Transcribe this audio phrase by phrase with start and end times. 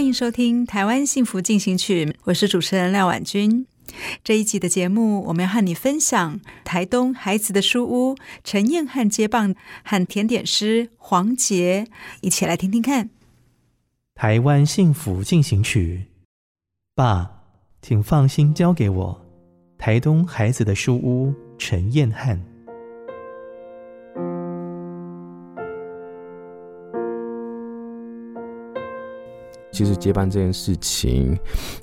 [0.00, 3.66] 欢迎收听《台湾幸福进行曲》，我是主持人廖婉君。
[4.24, 11.86] 这一集的节目，我们要和你分享台东孩子的书屋陈彦翰接棒和甜点师黄杰，
[12.22, 13.08] 一起来听听看
[14.14, 16.06] 《台湾幸福进行曲》。
[16.94, 17.30] 爸，
[17.82, 19.26] 请放心交给我，
[19.76, 22.42] 台东孩子的书屋陈彦翰。
[29.80, 31.34] 其实接班这件事情，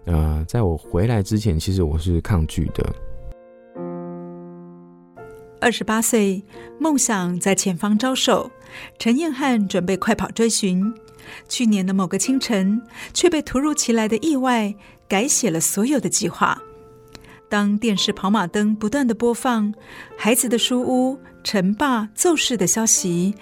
[0.06, 2.94] 呃，在我回来之前，其实我是抗拒的。
[5.60, 6.46] 二十八岁，
[6.80, 8.52] 梦想在前方招手，
[9.00, 10.94] 陈彦翰准备快跑追寻。
[11.50, 12.80] 去年的某个清晨，
[13.16, 14.76] 却被突如其来的意外
[15.08, 16.56] 改写了所有的计划。
[17.50, 19.74] 当电视跑马灯不断的播放
[20.16, 23.34] 孩子的书屋陈爸奏事的消息，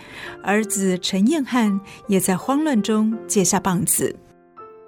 [0.41, 4.15] 儿子陈彦翰也在慌乱中接下棒子。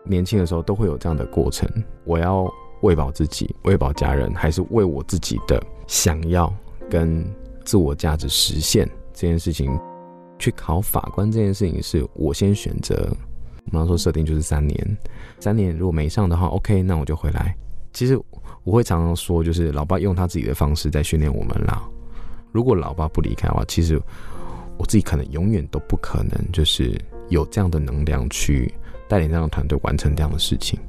[0.08, 1.70] 年轻的时候都会有这样的过程，
[2.06, 2.48] 我要
[2.82, 6.54] 喂饱自己，喂饱家人，还是为我自己的想要
[6.90, 7.26] 跟
[7.66, 9.78] 自我价值实现这件事情
[10.40, 11.32] 去考法官？
[11.32, 13.12] 这件事情是我先选择。
[13.72, 14.98] 我们说设定就是三年，
[15.40, 17.54] 三年如果没上的话，OK，那我就回来。
[17.92, 18.18] 其实
[18.64, 21.84] 我会常常说，就是老爸用他自己的方式在训练我们啦。
[22.54, 24.02] 如果老爸不离开的话，其实
[24.78, 26.98] 我自己可能永远都不可能，就是
[27.28, 28.74] 有这样的能量去。
[29.08, 30.80] 带领这样的团队完成这样的事情，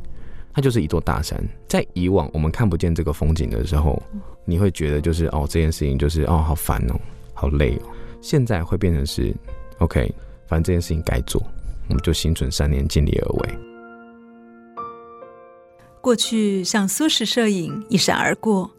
[0.52, 1.42] 它就是一座大山。
[1.68, 4.02] 在以往我们看不见这个风景的时候，
[4.44, 6.94] 你会觉得就是哦，这件事情就是哦，好烦哦，
[7.34, 7.82] 好累哦。
[8.20, 9.34] 现在会变成是
[9.78, 10.12] OK，
[10.46, 11.40] 反正这件事情该做，
[11.88, 13.58] 我们就心存善念，尽力而为。
[16.00, 18.70] 过去像苏式摄影一闪而过，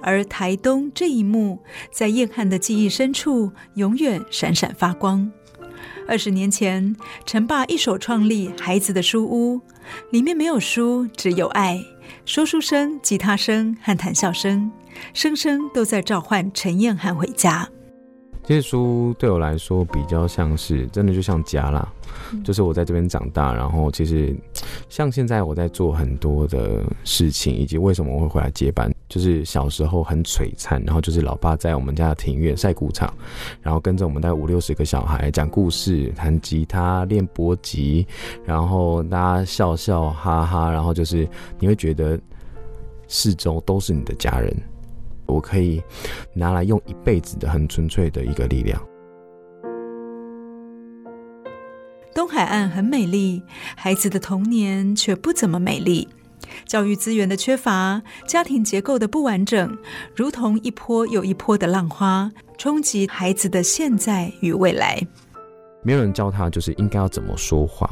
[0.00, 1.60] 而台东这一幕
[1.92, 5.30] 在彦翰的记忆深处永远闪闪发光。
[6.08, 6.96] 二十年前，
[7.26, 9.60] 陈爸一手创立孩子的书屋，
[10.10, 11.78] 里面没有书，只有爱。
[12.24, 14.72] 说书声、吉他声和谈笑声，
[15.12, 17.68] 声声都在召唤陈彦翰回家。
[18.42, 21.86] 这些书对我来说比较像是，真的就像家啦，
[22.42, 24.34] 就是我在这边长大，然后其实
[24.88, 33.12] 像现在我在做很多的事情，以及为什么我会回来接班，就是小时候很璀璨，然后就是老爸在我们家的庭院晒谷场，
[33.62, 38.06] 然后跟着我们大概五六十个小孩讲故事、弹吉他、练搏击，
[38.44, 42.20] 然后大家笑笑哈哈，然后就是你会觉得
[43.06, 44.54] 四周都是你的家人。
[45.26, 45.82] 我可以
[46.32, 48.82] 拿来用一辈子的很纯粹的一个力量。
[52.14, 53.42] 东海岸很美丽，
[53.76, 56.08] 孩子的童年却不怎么美丽。
[56.64, 59.76] 教育资源的缺乏，家庭结构的不完整，
[60.14, 65.00] 如同一波又一波的浪花，冲击孩子的现在与未来。
[65.82, 67.88] 没有人教他就是应该要怎么说话，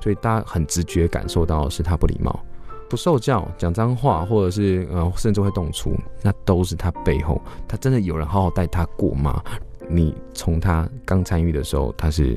[0.00, 2.44] 所以大家很直觉感受到是他不礼貌。
[2.90, 9.42] 不受教，讲脏话，或者是呃，甚至会动粗，那都是他背后，他真的有人好好带他过吗？
[9.90, 12.34] 你从他刚参与的时候，他是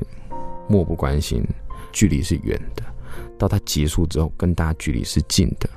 [0.68, 1.42] 漠不关心，
[1.90, 2.82] 距离是远的，
[3.42, 5.68] 到他结束之后，跟大家距离是近的，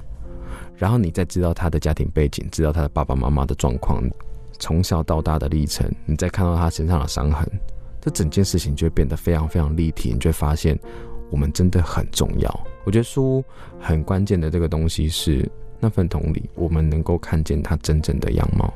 [0.77, 4.03] 然后你再知道他的家庭背景，知道他的爸爸妈妈的状况，
[4.59, 7.45] 从小到大的历程，你再看到他身上的伤痕，
[7.99, 10.79] 这整件事情就会变得非常非常立体，你就会发现。
[11.31, 12.67] 我们真的很重要。
[12.85, 13.43] 我觉得书
[13.79, 18.71] 很关键的这个东西是那份同理，我们能够看见他真正的样貌。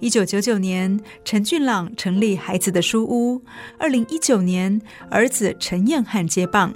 [0.00, 3.40] 一九九九年，陈俊朗成立孩子的书屋。
[3.78, 6.74] 二零一九年，儿子陈彦翰接棒，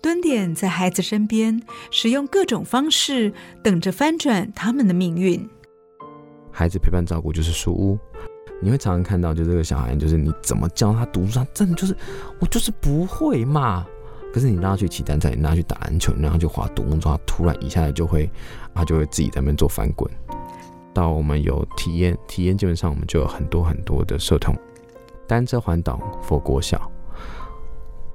[0.00, 1.60] 蹲点在孩子身边，
[1.90, 3.32] 使用各种方式，
[3.62, 5.48] 等着翻转他们的命运。
[6.52, 7.98] 孩子陪伴照顾就是书屋。
[8.62, 11.94] 你会常常看到，就这个小孩，就是你怎么教他读书，他真的就是
[12.40, 13.86] 我就是不会嘛。
[14.32, 18.30] 可是你让他去骑单车，你让他去打篮球，你让他去滑独木舟，突然一下子就会，
[18.74, 20.10] 他就会自己在那边做翻滚。
[20.94, 24.58] 到我们有体验，体验基本上我们就有很多很多的社团，
[25.26, 26.90] 单车环岛佛国小，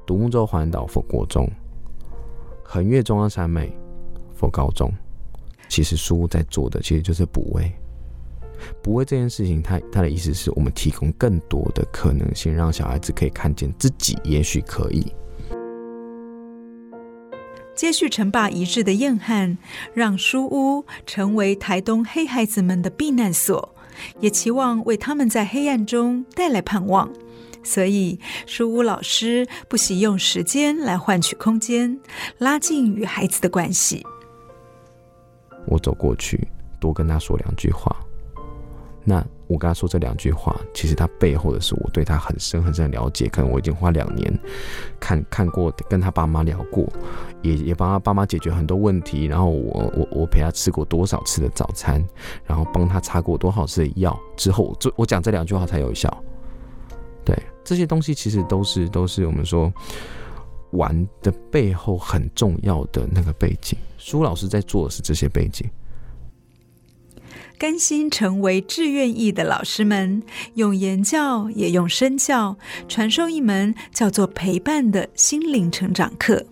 [0.07, 1.47] 独木舟环岛佛国中，
[2.73, 3.69] 横越中央山脉
[4.33, 4.89] 佛高中。
[5.67, 7.69] 其实书屋在做的其实就是补位，
[8.81, 15.13] 补位这件事情，它它的意思是我们提供更多的可能性，让小孩子可以看见自己也许可以。
[17.75, 19.57] 接续陈爸遗志的彦翰，
[19.93, 23.75] 让书屋成为台东黑孩子们的避难所，
[24.21, 27.11] 也期望为他们在黑暗中带来盼望。
[27.63, 31.99] 所以，书屋老师不惜用时间来换取空间，
[32.37, 34.05] 拉近与孩子的关系。
[35.67, 36.47] 我走过去，
[36.79, 37.95] 多跟他说两句话。
[39.03, 43.27] 那我跟他说这两句话，其实他背后的是我对他很深很深的了解。
[43.27, 44.39] 可能我已经花两年
[44.99, 46.87] 看看过，跟他爸妈聊过，
[47.41, 49.25] 也也帮他爸妈解决很多问题。
[49.25, 52.05] 然后我我我陪他吃过多少次的早餐，
[52.45, 54.17] 然后帮他擦过多少次的药。
[54.37, 56.23] 之后，就我讲这两句话才有效。
[57.63, 59.71] 对，这些东西其实都是都是我们说
[60.71, 63.77] 玩的背后很重要的那个背景。
[63.97, 65.69] 苏老师在做的是这些背景，
[67.57, 70.23] 甘心成为志愿意的老师们，
[70.55, 76.43] 用言教也用身教，传授一门叫做陪伴的心灵成长课。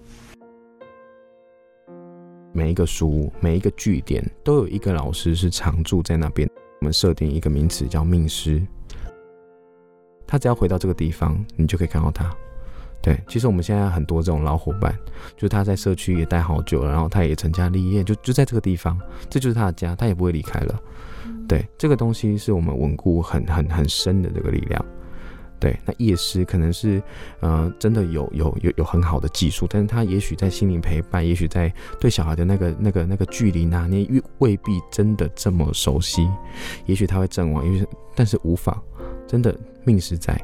[2.53, 6.47] 每一个书，每一个据点，都有一个老师是常驻在那边。
[6.81, 8.61] 我们设定一个名词叫命师，
[10.29, 12.31] 他只要回到这个地方，你就可以看到他。
[13.01, 14.93] 对，其实我们现在很多这种老伙伴，
[15.35, 20.79] 就是他在社区也待好久了，然后他也成家立业，就就在这个地方，这就是他的家，他也不会离开了。
[21.47, 24.85] 对，这个东西是我们稳固很很很深的这个力量。
[25.59, 27.03] 对，那夜师可能是，
[27.41, 36.29] 呃，真的有有有有很好的技术，但是他也许在心灵陪伴，也许在对小孩的那个那个那个距离拿捏，未必真的这么熟悉，
[36.85, 37.85] 也许他会阵亡，也许
[38.15, 38.81] 但是无妨，
[39.29, 39.55] 真的
[39.85, 40.35] 命实在。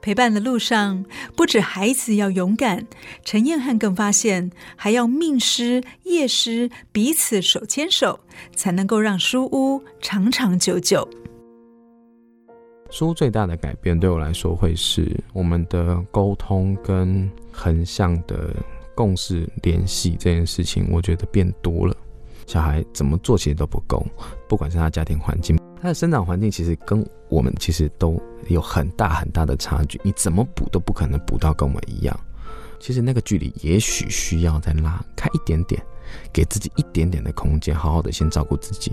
[0.00, 1.04] 陪伴的路上，
[1.36, 2.86] 不止孩子要勇敢，
[3.24, 8.18] 陈彦翰更发现，还要命师、业师彼此手牵手，
[8.56, 11.06] 才能够让书屋长长久久。
[12.90, 18.56] 书屋最大的改变，对我来说，会是我们的沟通跟横向的
[18.94, 21.94] 共识联系这件事情，我觉得变多了。
[22.48, 24.02] 小孩怎么做其实都不够，
[24.48, 25.58] 不管是他家庭环境。
[25.80, 28.18] 他的生长环境其实跟我们其实都
[28.48, 32.20] 有很大很大的差距，你怎么补都不可能补到跟我们一样。
[32.80, 35.80] 其实那个距离也许需要再拉开一点点，
[36.32, 38.92] 给自己一点点的空间，好好的先照顾自己。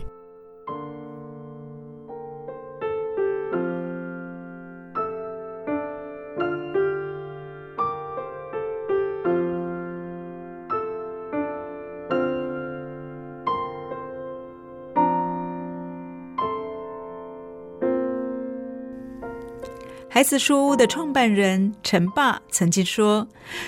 [20.16, 23.28] 孩子书屋的创办人陈爸曾经说：“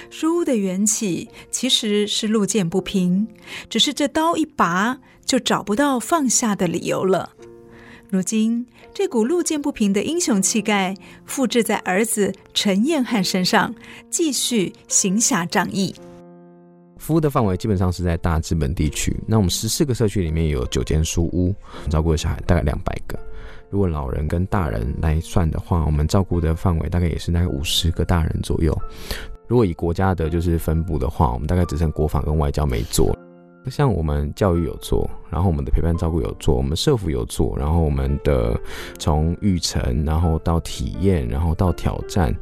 [0.09, 3.27] 书屋的缘起其实是路见不平，
[3.69, 7.31] 只是这刀一拔就找不到放下的理由了。
[8.09, 10.95] 如今，这股路见不平的英雄气概
[11.25, 13.75] 复制在儿子陈彦翰身上，
[14.09, 15.93] 继续行侠仗义。
[16.97, 21.53] 服务的范围基本上是在大资本地区，那我们十四个社区里面有九间书屋，
[21.89, 23.19] 照顾的小孩大概两百个。”
[23.69, 28.77] 如果老人跟大人来算的话，我们照顾的范围大概也是大概五十个大人左右。
[29.47, 33.17] 如果以国家的就是分布的话，我们大概只剩国防跟外交没做。
[33.69, 38.57] 像我们教育有做，然后我们的陪伴照顾有做，我们社福有做，然后我们的
[38.97, 42.33] 从育成，然后到体验，然后到挑战，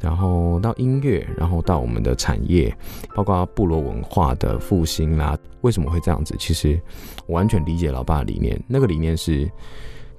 [0.00, 2.74] 然后到音乐，然后到我们的产业，
[3.14, 5.36] 包括部落文化的复兴啦。
[5.60, 6.34] 为什么会这样子？
[6.38, 6.80] 其实
[7.26, 9.46] 我完全理解老爸的理念，那个理念是。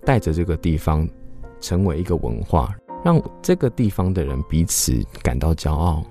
[0.05, 1.07] 带着这个地方
[1.59, 6.05] 成为一个文化，让这个地方的人彼此感到骄傲。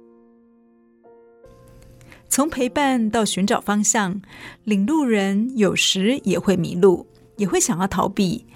[2.29, 4.23] 从陪伴到寻找方向，
[4.63, 7.05] 领路人有时也会迷路，
[7.37, 8.47] 也会想要逃避。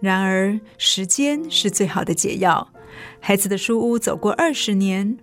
[0.00, 2.68] 然而，时间是最好的解药。
[3.18, 5.18] 孩子的书屋走过二十年，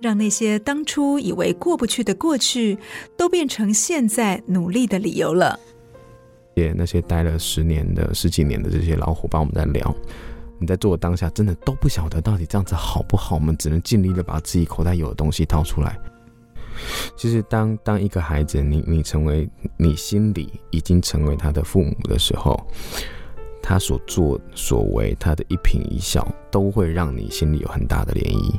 [0.00, 2.78] 让那些当初以为过不去的过去，
[3.18, 5.60] 都变成现在努力的理由了。
[6.76, 9.94] 那些待了十年的、十几年的这些老伙伴，我们在聊，
[10.58, 13.36] 你在做的当下，真的都不晓得到底这样子好不好？
[13.36, 15.98] 我们只能尽力的把自己口袋有的东西掏出来。
[17.16, 22.58] 其实当，当一个孩子，你你成为你心里已经成为他的父母的时候，
[23.62, 28.54] 他所作所为，他的一颦一笑，都会让你心里有很大的涟漪。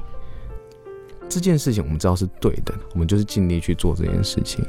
[1.27, 4.63] 这件事情我们知道是对的，我们就是尽力去做这件事情。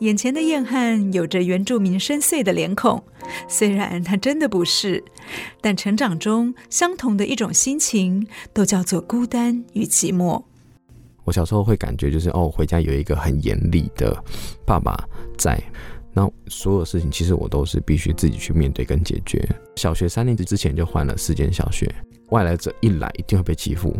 [0.00, 3.02] 眼前的彦翰有着原住民深邃的脸孔，
[3.48, 5.02] 虽然他真的不是，
[5.60, 10.40] 但成长中相同的一种心情，都叫做孤单与寂寞。
[11.24, 14.16] 我小时候会感觉就是哦，回家有一个很严厉的
[14.64, 14.96] 爸爸
[15.36, 15.60] 在，
[16.12, 19.44] 那所有事情其实我都是必须自己去面对跟解决。
[19.74, 21.92] 小学三年级之前就换了四间小学，
[22.30, 23.96] 外来者一来一定会被欺负。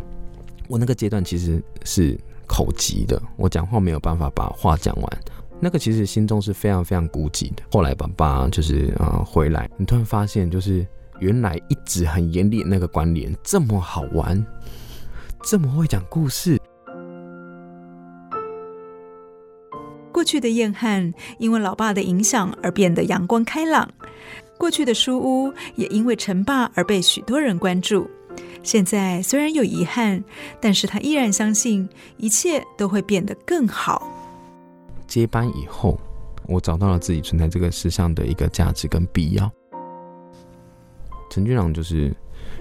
[0.68, 5.18] 我那个阶段其实是口急的，我讲话没有办法把话讲完。
[5.60, 7.62] 那个其实心中是非常非常孤寂的。
[7.72, 10.86] 后来爸爸就是啊、回来，你突然发现，就是
[11.18, 14.44] 原来一直很严厉那个关联这么好玩，
[15.42, 16.58] 这么会讲故事。
[20.12, 23.88] 过去的燕汉因为老爸的影响而变得阳光开朗，
[24.58, 28.08] 过去的书屋也因为陈爸而被许多人关注。
[28.62, 30.22] 现在虽然有遗憾，
[30.60, 34.17] 但是他依然相信一切都会变得更好。
[35.08, 35.98] 接班以后，
[36.46, 39.50] 我找到了自己存在这个世上的一个价值跟必要。
[41.30, 42.14] 陈俊朗就是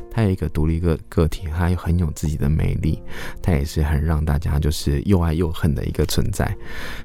[0.10, 3.04] 他有一个独立个个体，他很有自己的魅力，
[3.42, 6.56] 他也是很让大家就是又爱又恨的一个存在。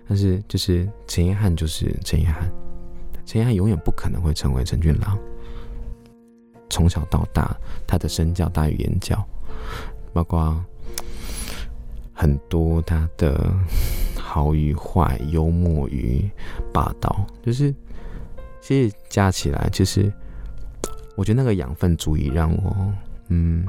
[0.08, 2.48] 但是就是陈彦翰就是陈彦翰，
[3.26, 5.18] 陈彦翰永远不可能会成为陈俊朗。
[6.70, 7.54] 从小到大，
[7.86, 9.22] 他的身教大于言教，
[10.12, 10.64] 包括
[12.12, 13.52] 很多他的。
[14.32, 16.26] 好与坏，幽默与
[16.72, 17.70] 霸道，就是
[18.62, 20.10] 其实加起来，就是
[21.14, 22.94] 我觉得那个养分足以让我，
[23.28, 23.62] 嗯，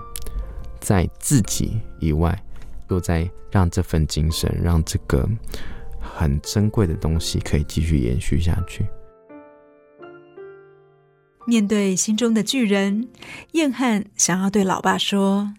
[0.79, 2.33] 在自己以外，
[2.89, 5.27] 又在让这份精神，让这个
[5.99, 8.85] 很珍贵的东西可以继续延续下去。
[11.45, 13.09] 面对心中的巨人，
[13.51, 15.51] 燕汉想要对老爸说：“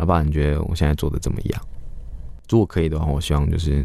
[0.00, 1.62] 老爸，你觉得我现在做的怎么样？
[2.48, 3.84] 如果可以的话，我希望就是。”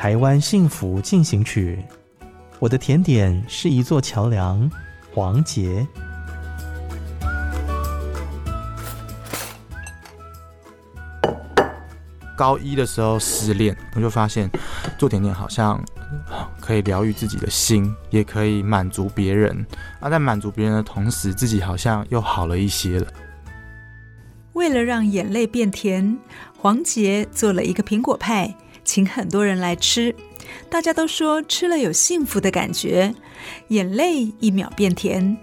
[0.00, 1.78] 台湾幸福进行曲，
[2.58, 4.70] 我的甜点是一座桥梁。
[5.12, 5.86] 黄杰。
[12.34, 14.50] 高一的时候失恋，我就发现
[14.96, 15.78] 做甜点好像
[16.62, 19.54] 可以疗愈自己的心，也可以满足别人。
[20.00, 23.06] 啊，在满足别人的同时，自己好像又好了一些了。
[24.54, 26.16] 为了让眼泪变甜，
[26.56, 28.56] 黄杰做了一个苹果派。
[28.84, 30.14] 请很多人来吃，
[30.68, 33.14] 大家都说吃了有幸福的感觉，
[33.68, 35.36] 眼泪一秒变甜。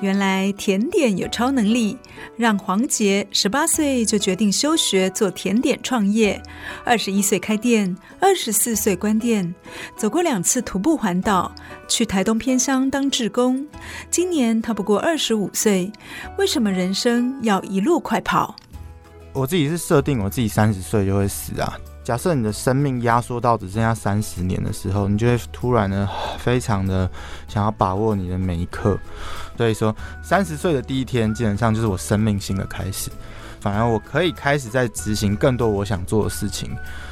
[0.00, 1.96] 原来甜点有超能力，
[2.36, 6.42] 让黄杰十八岁就决定休学做甜点创业，
[6.84, 9.54] 二十一岁开店，二十四岁关店，
[9.96, 11.54] 走过两次徒步环岛，
[11.86, 13.64] 去台东偏乡当志工。
[14.10, 15.92] 今年他不过二十五岁，
[16.36, 18.56] 为什么人生要一路快跑？
[19.32, 21.78] 我自己是设定我自己三十岁就会死啊。
[22.04, 27.08] 假设你的生命压缩到只剩下三十年的时候，你就会突然的 非常的
[27.46, 28.98] 想要把握你的每一刻。
[29.56, 33.10] 所以说，三十岁的第一天基本上就是我生命新的开始，
[33.60, 36.70] 反而我可以开始在执行更多我想做的事情。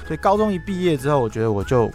[0.09, 1.88] 所以高中一毕业之后，我觉得我就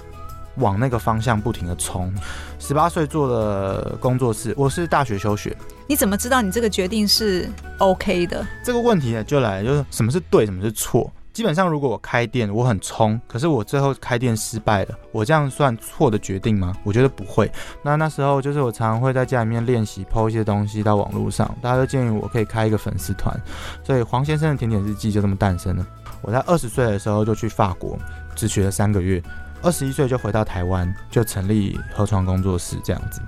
[0.55, 2.13] 往那个方向不停的冲。
[2.59, 5.53] 十八岁做的工作室，我是大学休学。
[5.87, 7.49] 你怎么知道你这个决定是
[7.79, 8.47] OK 的？
[8.63, 11.11] 这个问题呢，就来就是什么是对，什么是错。
[11.35, 16.73] 基本上，如果我开店，我很冲，可是我最后开店失败了，我这样算错的决定吗？
[16.85, 17.51] 我觉得不会。
[17.83, 23.37] 那那时候就是我常常会在家里面练习抛一些东西到网络上，大家都建议我可以开一个粉丝团，
[23.83, 25.85] 所以黄先生的甜点日记就这么诞生了。
[26.21, 27.99] 我在二十岁的时候就去法国，
[28.33, 29.21] 只学了三个月，
[29.61, 33.21] 二十一岁就回到台湾，就成立河床工作室这样子。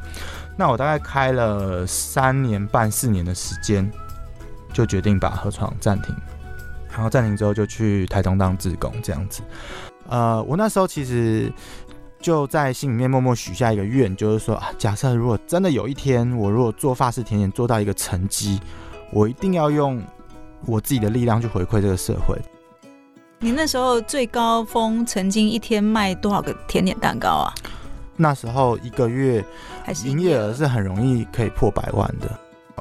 [0.56, 3.92] 那我大概开了三年半四年的时间，
[4.72, 6.16] 就决定把河床暂停。
[6.98, 9.44] 然后暂停之后就去台中当志工这样子，
[10.10, 11.54] 呃，我那时候其实
[12.20, 18.60] 就在心里面默默许下一个愿，就是说啊，假设如果真的有一天我如果做法式甜点做到一个成绩，
[19.12, 20.02] 我一定要用
[20.66, 22.36] 我自己的力量去回馈这个社会。
[23.38, 27.54] 你那时候最高峰曾经一天卖多少个甜点蛋糕啊？
[28.16, 29.46] 那时候一个月
[30.04, 32.28] 营业额是很容易可以破百万的。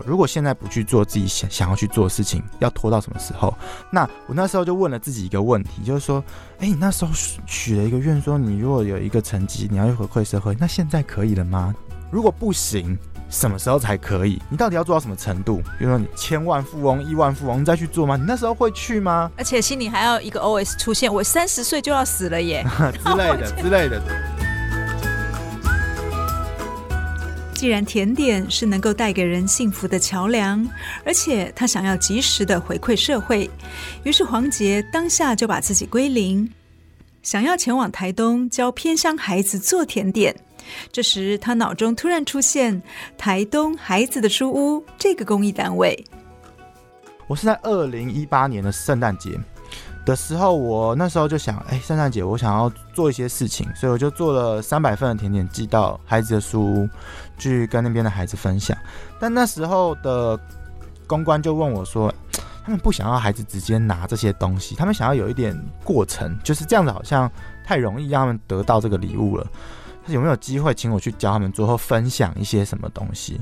[0.04, 3.54] 如果现在不去做自己想想要去做的事情，要拖到什么时候？
[3.90, 6.22] 那我那时候就问了自己一个问题，就是说，
[6.58, 7.10] 哎，你那时候
[7.46, 11.74] 许了一个愿，说你如果有一个成绩，你要去回馈社会，那现在可以了吗？
[12.10, 12.96] 如果不行，
[13.30, 14.40] 什么时候才可以？
[14.48, 15.56] 你到底要做到什么程度？
[15.78, 18.16] 比如说你千万富翁、亿万富翁，你再去做吗？
[18.16, 19.30] 你那时候会去吗？
[19.36, 22.64] 而且心里还要一个 OS 出现：我三十岁就要死了耶
[23.02, 24.00] 之类的之类的。
[27.66, 30.64] 既然甜点是能够带给人幸福的桥梁，
[31.04, 33.50] 而且他想要及时的回馈社会，
[34.04, 36.48] 于是黄杰当下就把自己归零，
[37.24, 40.32] 想要前往台东教偏乡孩子做甜点。
[40.92, 42.80] 这时他脑中突然出现
[43.18, 46.04] 台东孩子的书屋这个公益单位。
[47.26, 49.30] 我是在二零一八年的圣诞节
[50.06, 56.88] 的时候，我那时候就想，哎，圣诞节我想要做一些事情，所以我就做了三百份的甜点寄到孩子的书屋。
[57.38, 58.74] 去跟那边的孩子分享，
[59.20, 60.40] 但那时候的
[61.06, 62.10] 公关就问我说
[62.64, 67.30] ：“他们不想要孩子直接拿这些东西，他们想要有一点过程，就是这样子，好像
[67.62, 69.46] 太容易让他们得到这个礼物了。
[70.06, 73.38] 他有没有机会请我去教他们做后分享一些什么东西？”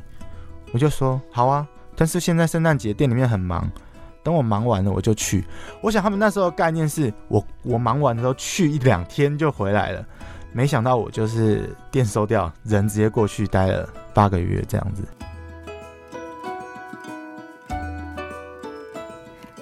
[0.75, 3.71] 我就说：“好啊，但是现在圣诞节店里面很忙，
[4.25, 5.45] 等我忙完了我就去。”
[5.81, 10.05] 我想他们那时候概念是我我忙完的时候去一两天就回来了。
[10.53, 15.03] 没想到我就是店收掉，人直接过去待了八个月这样子。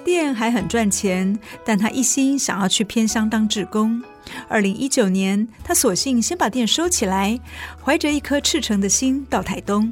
[0.03, 3.99] 店还很赚钱，但他一心想要去偏乡当志工。
[4.47, 7.39] 二零一九年，他索性先把店收起来，
[7.83, 9.91] 怀着一颗赤诚的心到台东。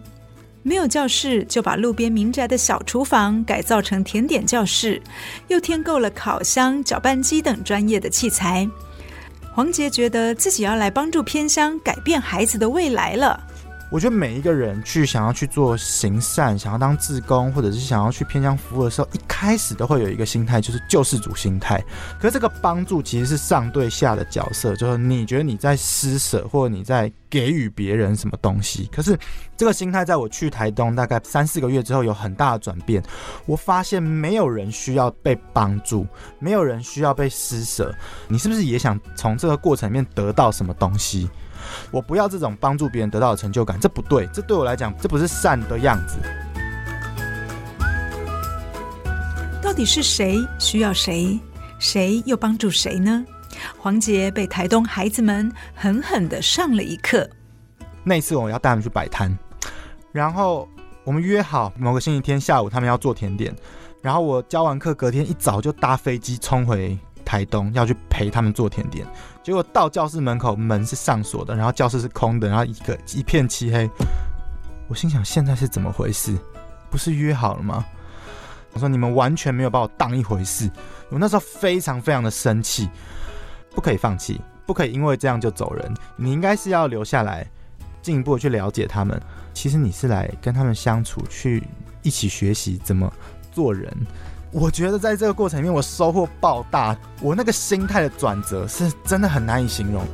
[0.64, 5.02] 没有教室，就把路边民宅的小厨房改造成甜点教室，
[5.48, 8.70] 又添购了烤箱、搅拌机等专业的器材。
[9.54, 13.42] 黄杰觉得自己要来帮助偏乡改变孩子的未来了。
[13.92, 21.84] 我觉得每一个人去想要去做行善，想要当志工，或者是想要去偏向服务的时候，一开始都会有一个心态，就是救世主心态。
[22.18, 28.90] 可是这个帮助其实是上对下的角色，就是你觉得你在施舍，或者你在给予别人什么东西。
[28.94, 29.20] 可是
[29.58, 33.04] 这个心态在我去台东大概三四个月之后有很大的转变。
[33.46, 36.08] 我发现没有人需要被帮助，
[36.40, 37.94] 没有人需要被施舍。
[38.30, 41.30] 你是不是也想从这个过程里面得到什么东西？
[41.92, 46.18] 我不要这种帮助别人得到的成就感，这不对，这对我来讲，这不是善的样子。
[49.62, 51.40] 到底是谁需要谁，
[51.80, 53.26] 谁又帮助谁呢？
[53.78, 57.30] 黄杰被台东孩子们狠狠的上了一课。
[58.04, 59.38] 那一次我要带他们去摆摊，
[60.12, 60.68] 然后
[61.04, 63.56] 我们约好某个星期天下午他们要做甜点，
[64.02, 66.98] 然后我教完课隔天一早就搭飞机冲回
[67.32, 69.08] 台东要去陪他们做甜点。
[69.42, 73.90] 结果到教室门口，门是上锁的，然后教室是空的，然后一个一片漆黑。
[74.90, 76.38] 我心想，现在是怎么回事？
[76.90, 77.86] 不是约好了吗？
[78.74, 80.70] 我说你们完全没有把我当一回事。
[81.08, 82.90] 我那时候非常非常的生气，
[83.74, 85.94] 不可以放弃，不可以因为这样就走人。
[86.18, 87.50] 你应该是要留下来，
[88.02, 89.18] 进一步去了解他们。
[89.54, 91.64] 其实你是来跟他们相处，去
[92.02, 93.10] 一起学习怎么
[93.54, 93.90] 做人。
[94.54, 96.96] 我觉得在这个过程里面，我收获爆大。
[97.22, 100.06] 我那个心态的转折是真的很难以形容。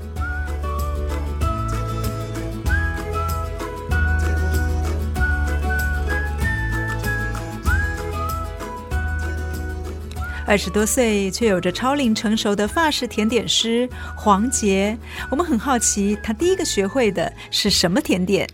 [10.46, 14.96] 二十多岁却有着超龄成熟的法式甜点师黄杰，
[15.32, 18.48] 我们很好奇他第一个学会的是什么甜点？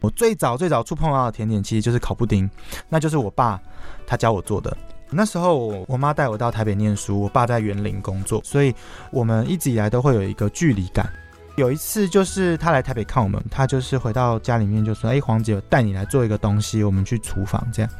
[0.00, 2.50] 我最早最早触碰到的甜点其实就是烤布丁，
[2.88, 3.60] 那就是我爸
[4.06, 4.74] 他教我做的。
[5.10, 8.74] 那时候我妈带我到台北念书，我爸在园林工作，所以
[9.10, 11.08] 我们一直以来都会有一个距离感。
[11.56, 17.90] 有一次就是他来台北看我们，他就是回到家里面就说：“哎，黄姐，我带你来做一个东西，我们去厨房这样。”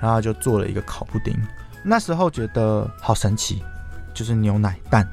[0.00, 1.34] 然后就做了一个烤布丁。
[1.82, 3.62] 那时候觉得好神奇，
[4.12, 5.08] 就是牛奶蛋，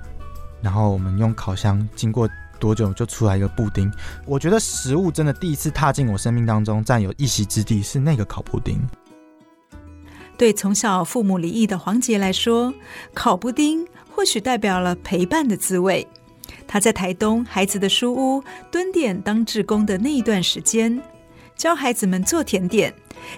[0.61, 3.91] 然后我们用烤箱，经过多久就出来一个布丁。
[4.25, 8.79] 我觉得食物真的第一次踏进我生命当中占有一席之地是那个烤布丁。
[10.41, 12.73] 对从小父母离异的黄杰来说，
[13.13, 16.07] 烤布丁或许代表了陪伴的滋味。
[16.67, 20.99] 他在台东孩子的书屋蹲点当志工的那一段时间，
[21.55, 22.91] 教孩子们做甜点，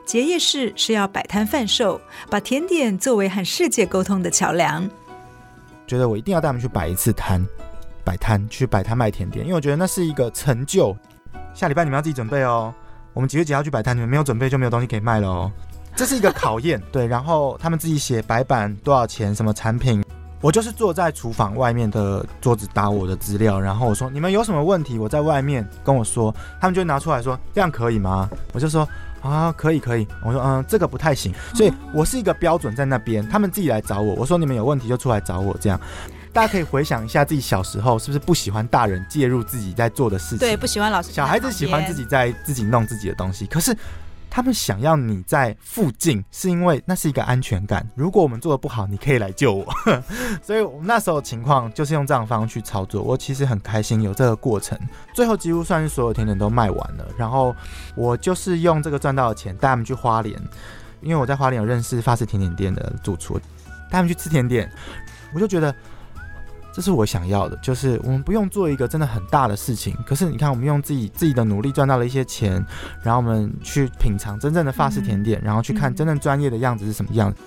[0.06, 4.90] 结业式是要摆摊贩售，把甜点作为和世界沟通的桥梁。
[5.86, 7.46] 觉得我一定要带他们去摆一次摊，
[8.06, 10.96] 摆摊去摆摊卖甜点，因为我觉得那是一个成就。
[11.54, 12.74] 下礼拜你们要自己准备哦，
[13.12, 15.52] 我们几月几号去摆摊，你们没有准备就没有东西可以卖了哦。
[15.96, 20.04] 这是一个考验， 对，然后他们自己写白板多少钱，什么产品，
[20.42, 28.30] 我就是坐在厨房外面的桌子打我的资料，然后我说你们有什么问题，我在外面跟我说，他们就拿出来说这样可以吗？
[28.54, 28.88] 我就说
[29.22, 35.80] 啊可以可以，我说嗯这个不太行，所以我是一个标准在那边，他们自己来找我，我说你们有问题就出来找我这样。
[36.34, 40.40] 大家可以回想一下自己小时候是不是不喜欢大人介入自己在做的事情？
[40.40, 41.12] 对，不喜欢老师。
[41.12, 43.78] 小孩子喜欢自己在自己弄自己的东西，可是
[44.36, 47.88] 他们想要你在附近，是因为那是一个安全感。
[47.94, 49.64] 如果我们做的不好，你可以来救我。
[50.42, 53.04] 所以我们那时候情况就是用这样方式去操作。
[53.04, 54.76] 我其实很开心有这个过程，
[55.14, 57.06] 最后几乎算是所有甜点都卖完了。
[57.16, 57.56] 然后
[57.96, 60.36] 我就是用这个赚到的钱带他们去花莲，
[61.02, 63.44] 因为我在花莲有认识法式甜点店的主厨，带
[63.92, 64.68] 他们去吃甜点，
[65.32, 65.72] 我就觉得。
[66.74, 72.54] 这是我想要的，就是我们不用做一个真的很大的事情，可是你看，我们用自己自己的努力赚到了一些钱，
[73.04, 77.40] 然后我们去品尝真正的法式甜点，嗯、然后去看真正专业的样子是什么样子。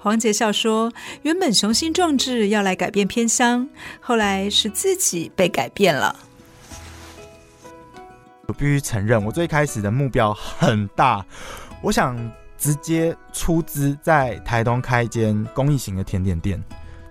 [0.00, 3.68] 黄杰笑说：“原本雄心壮志要来改变偏乡，
[4.00, 6.16] 后来是自己被改变了。”
[8.48, 11.22] 我必须承认，我最开始的目标很大，
[11.82, 12.16] 我想
[12.56, 16.62] 直接出资在台东开一间公益型的甜点店。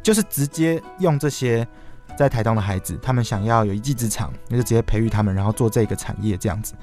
[0.08, 1.68] 就是直接用这些
[2.16, 6.74] 在台东的孩子，他们想要有一技之长，那就直接培育他们，然后做这个产业这样子。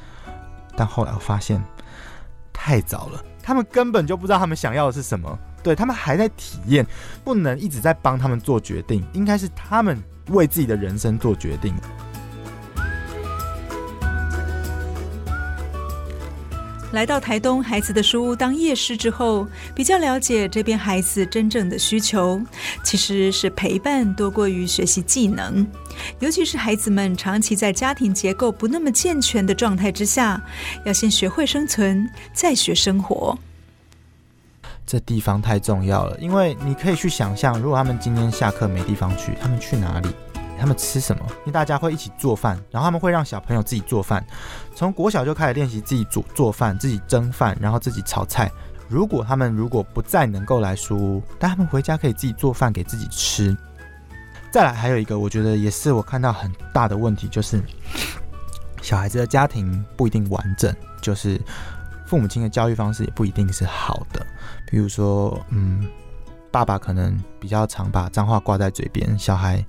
[0.77, 1.59] 但后来我发现
[2.53, 6.87] 太早了，他们根本就不知道他们想要的是什么，对，他们还在体验，
[7.25, 11.75] 不能一直在帮他们做决定，应该是他们为自己的人生做决定。
[16.95, 22.41] 来到台东孩子的书屋当夜师之后，比较了解这边孩子真正的需求，
[22.85, 25.67] 其实是陪伴多过于学习技能。
[26.21, 30.41] 尤其是孩子们长期在家庭结构不那么健全的状态之下，
[30.85, 33.37] 要先学会生存，再学生活。
[34.87, 40.09] 这地方太重要了，因为你可以去想象，如果他们今天下课没地方去，他们去哪里？
[40.59, 41.25] 他们吃什么？
[41.41, 44.25] 因为大家会一起做饭，然后他们会让小朋友自己做饭，
[44.75, 48.51] 从国小就开始练习自己煮做饭、自己蒸饭，然后自己炒菜。
[48.89, 53.57] 如果他们如果不再能够来书屋，但他们回家可以自己做饭给自己吃。
[54.51, 57.61] 再来还有一个，我觉得也是我看到很大的问题，就是
[58.83, 61.41] 小孩子的家庭不一定完整，就是
[62.07, 64.25] 父母亲的教育方式也不一定是好的。
[64.71, 65.89] 比如说，嗯，
[66.53, 69.65] 爸爸可能比较常把脏话挂在嘴边，小孩。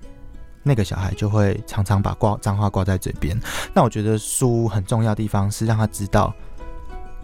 [0.67, 3.37] 那个小孩就会常常把挂脏话挂在嘴边。
[3.71, 6.33] 那我觉得书很重要的地方是让他知道，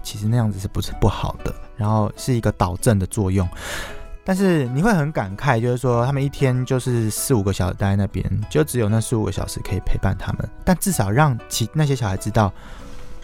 [0.03, 3.49] 其实那样子是不是不好的，然后是一个导正的作用。
[4.23, 10.47] 但是你会很感慨，就是说他们一天就是四五个小时待在那边，就只有那四五个小时可以陪伴他们。
[10.63, 12.53] 但至少让其那些小孩知道，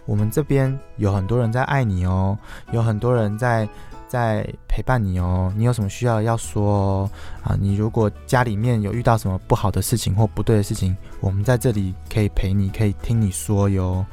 [0.08, 2.36] 我们这边有很多人在爱你哦，
[2.72, 3.70] 有很多人在。
[4.08, 7.10] 在陪伴你哦，你有什么需要要说哦
[7.44, 7.58] 啊？
[7.60, 14.06] 你如果家里面有遇到什么不好的事情或不对的事情，我们在这里可以陪你，可以听你说哟。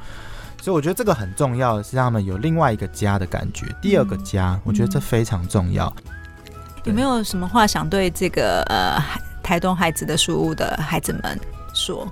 [0.61, 5.93] 所以我觉得这个很重要，是让他们有另外一个家的感觉，第二个家，嗯、我觉得这非常重要。
[6.83, 8.99] 有没有什么话想对这个呃
[9.41, 11.39] 台东孩子的书屋的孩子们
[11.73, 12.07] 说？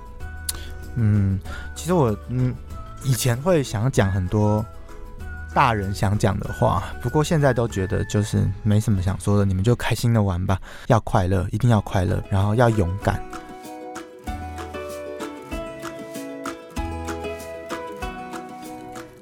[0.94, 1.38] 嗯，
[1.74, 2.54] 其实我嗯
[3.02, 4.64] 以前会想讲很多。
[5.54, 13.22] 大人想讲的话，不过现在都觉得就是没什么想说的，你们就开心的玩吧，要快乐，一定要快乐，然后要勇敢。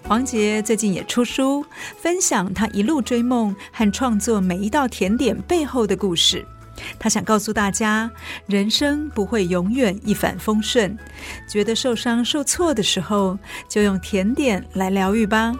[0.05, 1.64] 黄杰最近也出书，
[1.99, 6.45] 分享他一路追梦和创作每一道甜点背后的故事。
[6.99, 8.11] 他想告诉大家，
[8.47, 10.97] 人生不会永远一帆风顺，
[11.47, 15.55] 觉得受伤受挫的时候，就用甜点来疗愈吧。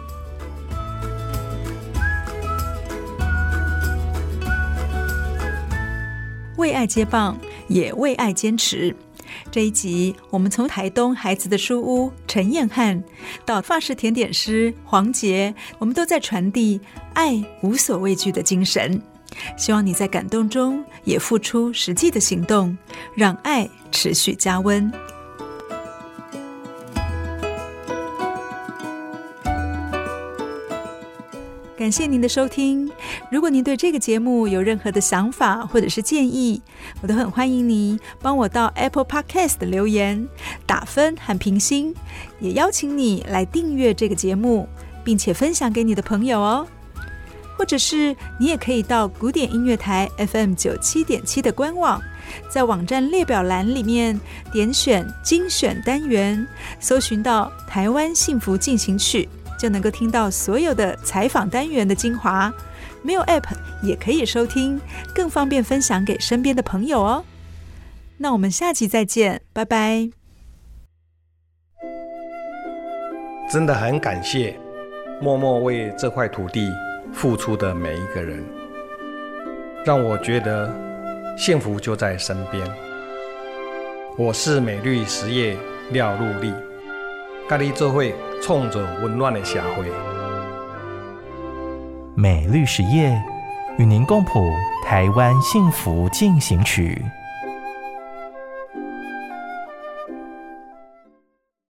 [6.63, 8.95] 为爱接棒，也为爱坚持。
[9.51, 13.03] 这一集，我们从台东孩子的书屋陈彦汉
[13.45, 16.79] 到法式甜点师黄杰，我们都在传递
[17.15, 19.01] 爱无所畏惧的精神。
[19.57, 22.77] 希望你在感动中也付出实际的行动，
[23.13, 24.89] 让爱持续加温。
[31.83, 32.89] 感谢您的收听。
[33.29, 36.61] 如果您对这个节目有任何的想法或者是建议，
[37.01, 40.25] 我都很欢迎你帮我到 Apple Podcast 留言、
[40.65, 41.93] 打分和评星，
[42.39, 44.65] 也邀请你来订阅这个节目，
[45.03, 46.65] 并且分享给你的朋友哦。
[47.57, 52.01] 或者是你也可以到古典音乐台 FM 九七点七的官网，
[52.49, 54.17] 在网站列表栏里面
[54.53, 56.47] 点选精选单元，
[56.79, 59.27] 搜寻到《台湾幸福进行曲》。
[59.63, 62.53] 就能够听到所有的采访单元的精华，
[63.01, 63.45] 没有 App
[63.81, 64.77] 也可以收听，
[65.15, 67.23] 更方便分享给身边的朋友哦。
[68.17, 70.09] 那我们下期再见，拜拜。
[73.49, 74.59] 真的很感谢
[75.21, 76.69] 默默为这块土地
[77.13, 78.43] 付出的每一个人，
[79.85, 80.69] 让我觉得
[81.37, 82.61] 幸福就在身边。
[84.17, 85.55] 我是美绿实业
[85.91, 86.53] 廖禄立，
[87.53, 89.85] 咖喱做会创造温暖的社会。
[92.15, 93.15] 美绿实业
[93.77, 94.51] 与您共谱
[94.83, 96.99] 台湾幸福进行曲。